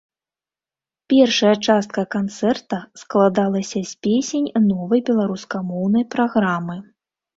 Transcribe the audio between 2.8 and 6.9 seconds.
складалася з песень новай беларускамоўнай праграмы.